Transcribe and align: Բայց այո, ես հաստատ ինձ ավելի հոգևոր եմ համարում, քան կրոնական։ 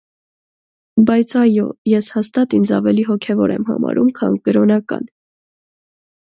Բայց 1.09 1.35
այո, 1.41 1.65
ես 1.93 2.07
հաստատ 2.15 2.55
ինձ 2.61 2.71
ավելի 2.79 3.05
հոգևոր 3.11 3.55
եմ 3.59 3.67
համարում, 3.69 4.11
քան 4.21 4.41
կրոնական։ 4.49 5.07